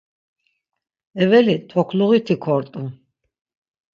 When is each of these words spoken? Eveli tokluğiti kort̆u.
Eveli 1.21 1.55
tokluğiti 1.69 2.35
kort̆u. 2.43 2.83